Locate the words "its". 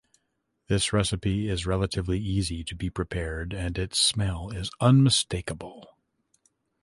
3.77-3.99